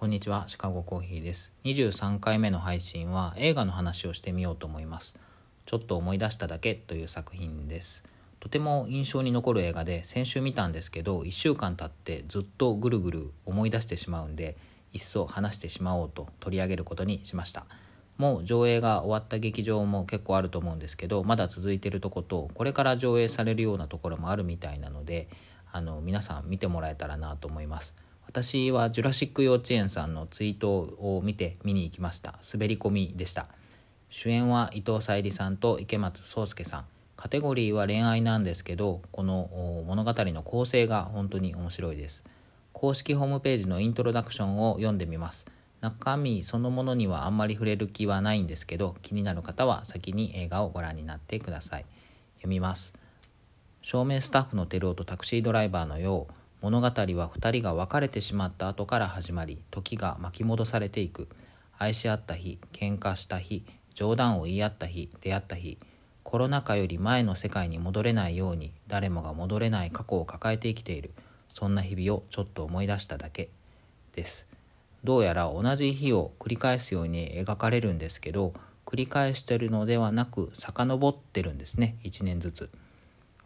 [0.00, 1.52] こんにちは、シカゴコーヒーです。
[1.64, 5.14] 23回目の配信は映画の話をしてみようと思います。
[5.66, 8.02] ちょっと思い出しただけという作品です。
[8.40, 14.56] とても印象に残る映画で先週見たんですけど、1週間経ってずっとぐるぐる思い出してしまうんで、
[14.94, 17.66] いっそ話してしまおうと取り上げることにしました。
[18.16, 25.28] もう上映が終わった劇場も結構あると思うんですけど、まだ続いてるとこと、これから上映されるようなところもあるみたいなので、
[25.70, 27.94] あの皆さん見てもらえたらなと思います。
[28.30, 32.38] 私はジュラシック幼稚園さんのツイートを見て見に行きました。
[32.54, 33.48] 滑り込みでした。
[34.08, 36.84] 主演は伊藤沙莉さんと池松壮亮さん。
[37.16, 39.50] カテゴリーは恋愛なんですけどこの
[39.84, 42.22] 物語の構成が本当に面白いです。
[42.72, 45.48] 公式ホームページのイントロダクションを読んでみます。
[45.80, 51.84] 中身そのものにはあんまり触れる気はないんですけど気になる方は先に映画をご覧になってください。
[52.36, 52.94] 読みます。
[53.82, 56.39] 照明スタッフのテルオとタクシードライバーのよう。
[56.62, 61.28] 物語は2人が別れてしまった後から始まり時が巻き戻されていく。
[61.78, 63.64] 愛し合った日喧嘩した日
[63.94, 65.78] 冗談を言い合った日出会った日
[66.22, 71.12] コロナ禍より前の世界に戻れないように誰もが戻れない過去を抱えて生きている。
[71.50, 73.48] そんな日々をちょっと思い出しただけ。
[74.14, 74.46] です。
[75.02, 78.52] どうやら同じ日を繰り返すように描かれるんですけど
[78.84, 81.96] 繰り返してるのではなく遡ってるんですね。
[82.04, 82.70] 1年ずつ。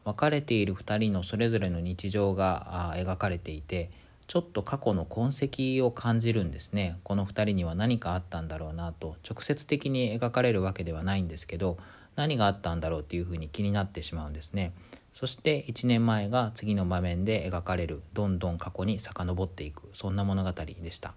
[0.05, 3.91] 別れている2人のそれぞれの日常が描かれていて
[4.27, 6.98] ちょっと過去の痕跡を感じるんですね。
[7.05, 11.77] この2人には何かあったんだろうなと直接的に描かれるわけではないんですけど
[12.16, 14.72] 何があったんだろうっていうふうに気になってしまうんですね。
[15.12, 21.14] そして1年前が次の場面で描かれるどんどん過去に遡っていくそんな物語でした。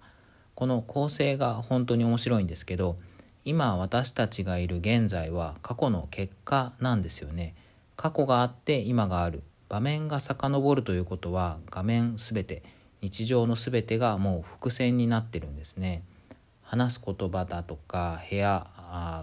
[0.53, 2.97] この構成が本当に面白いんですけど
[3.45, 7.55] 今私たちがいる現在は過去の結果なんですよね。
[7.97, 9.43] 過去があって今がある。
[9.69, 12.63] 場面が遡るということは画面すべて
[13.01, 16.03] 日常のすべてがもう伏線になってるんですね。
[16.61, 18.67] 話す言葉だとか部屋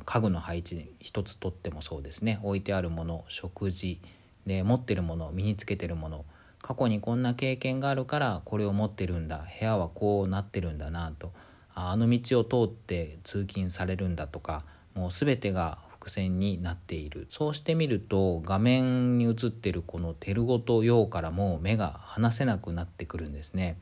[0.04, 2.40] 家具の配置一つとってもそうですね。
[2.42, 4.00] 置いてあるもの食事
[4.46, 6.24] で持ってるもの身につけてるもの。
[6.60, 9.46] 過去にこんな経験があるからこれを持ってるんだ。
[9.60, 11.32] 部屋はこうなってるんだなと。
[11.74, 14.64] あの道を通って通勤されるんだとか
[14.94, 17.26] もう全てが伏線になっている。
[17.30, 23.78] そうしてみると画面に映ってるこの「テルゴと陽」からも目が離せなくなってくるんですね。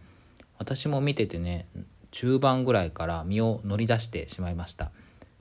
[0.59, 1.67] 私も見ててね
[2.13, 4.93] 中盤ぐらいから身を乗り出してしまいました。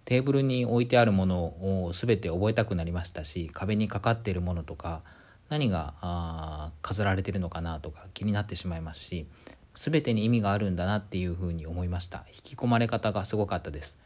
[0.06, 5.04] テーブルに置いてあるものを全て覚えたくなりましたし壁にかかっているものとか
[5.50, 9.28] 何が飾られてるのかなとか気になってしまいますし
[9.76, 12.26] 全てに意味があるんだなっていうふうに思いました。
[12.34, 14.00] 引き込まれ方がすごかったです。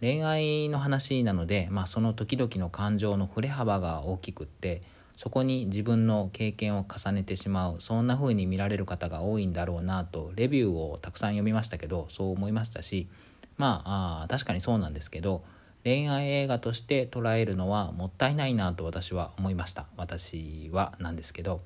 [0.00, 4.82] 恋愛の話なので、まあ、その時々の感情の振れ幅が大きくって
[5.16, 13.08] そこに自分の経験を重ねてしまうそんな風に見られる方が多いんだろうなとレビューをたくさん読みましたけどそう思いましたし
[13.56, 15.42] まああ確かにそうなんですけど
[15.86, 19.86] 恋愛映画として捉えるのはもったいないなと私は思いました。
[19.96, 21.60] 私はなんですけど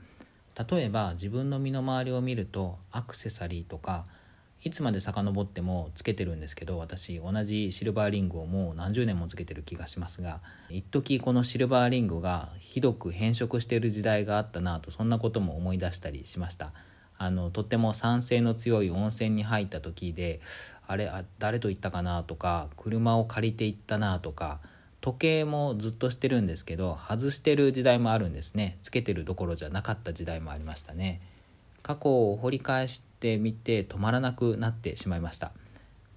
[0.70, 4.04] 例えば自分の身の回りを見るとアクセサリーとか
[4.62, 16.72] いつまで遡ってもつけてるんですけど私同じシルバーリングをもう何十年もつけてる気がしますが一時このシルバーリングがひどく変色している時代があったなとそんなことも思い出したりしました。
[17.22, 20.40] あのとっても酸性の強い温泉に入った時で
[20.86, 24.58] あれあ誰と行ったかなとか車を借りて行ったなとか
[25.02, 28.78] 時計もずっとしてるんですけど外してる時代もあるんですね。
[28.82, 31.20] つけてるどころじゃなかった時代もありましたね。
[31.82, 35.52] 過去を掘り返してみて止まらなくなってしまいました。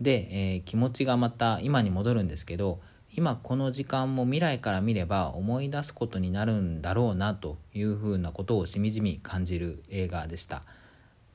[0.01, 2.79] で、えー、気持ちがまた今に戻るんですけど
[3.15, 10.63] 今この時間も未来から見れば思い出すことになるんだろうなというふうなことをしみじみ感じる映画でした。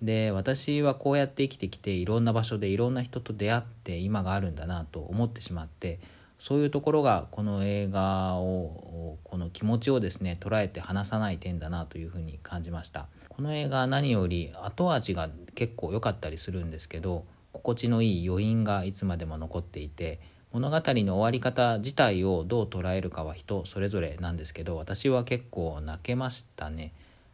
[0.03, 5.99] で私はこうやって生きてきていろんな場所でいろんな人と出会って今があるんだなと思ってしまって
[6.38, 13.06] そういうところがこの映画をこの気持ちをですね捉えて離さない点だなというふうに感じました。
[13.28, 20.20] この映画何より後味が結構良かったりするんですけど心地のいい余韻がいつまでも残っていて
[20.52, 26.93] 物語の終わり方自体をどう捉えるかは人それぞれなんですけど私は結構泣けましたね。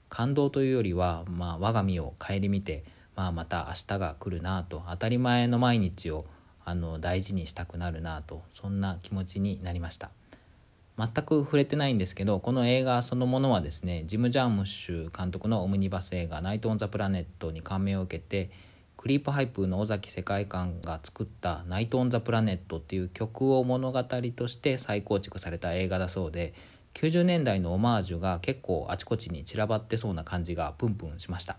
[0.09, 2.85] 感動というよりは、まあ、我が身を顧みて、
[3.17, 6.25] まあ、また明日が来るなと当たり前の毎日を
[6.65, 10.11] あの大事にしたくなるなとそんな気持ちになりました。
[10.97, 18.51] 全く触れてないんですけどこの映画そのものはですねジム・ジャームッシュ監督のオムニバス映画「ナイト・オン・ザ・プラネット」に感銘を受けて
[18.97, 26.55] クリープハイプの尾崎世界観が作った「ナイト・オン・ザ・プラネット」っていう曲を物語として再構築された映画だそうで
[26.95, 31.59] 90年代のオマージュが結構あちこちに散らばってそうな感じがプンプンしました。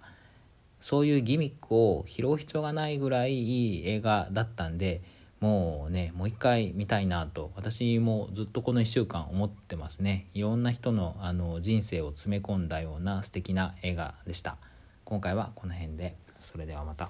[0.85, 5.01] そういうギミックを拾う必要がないぐらいいい映画だったんで
[5.39, 10.27] もうねもう一回見たいなと私もずっとこの1週間思ってますね。
[10.35, 14.57] いろんな人のあの人生を詰め込んだような素敵な映画でした。
[15.05, 16.15] 今回はこの辺で。
[16.39, 17.09] それではまた。